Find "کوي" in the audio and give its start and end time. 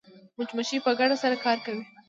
1.65-1.83